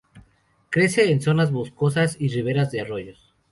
Crece 0.71 1.11
en 1.11 1.21
zonas 1.21 1.51
boscosas 1.51 2.17
y 2.19 2.29
riveras 2.29 2.71
de 2.71 2.81
arroyos. 2.81 3.35